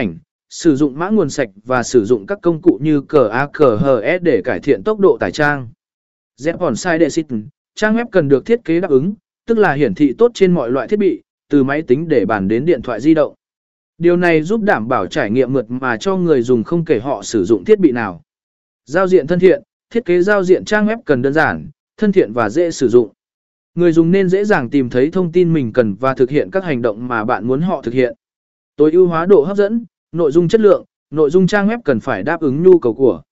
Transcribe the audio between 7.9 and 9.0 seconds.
web cần được thiết kế đáp